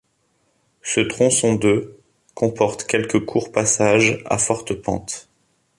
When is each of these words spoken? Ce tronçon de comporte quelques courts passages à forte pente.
Ce 0.81 0.99
tronçon 0.99 1.53
de 1.57 1.95
comporte 2.33 2.85
quelques 2.85 3.23
courts 3.23 3.51
passages 3.51 4.19
à 4.25 4.39
forte 4.39 4.73
pente. 4.73 5.29